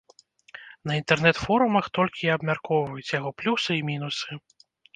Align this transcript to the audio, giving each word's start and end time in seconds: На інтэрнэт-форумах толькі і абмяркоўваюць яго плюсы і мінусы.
На 0.91 0.95
інтэрнэт-форумах 0.99 1.85
толькі 1.99 2.21
і 2.29 2.33
абмяркоўваюць 2.37 3.15
яго 3.19 3.29
плюсы 3.43 3.71
і 3.79 3.87
мінусы. 3.95 4.43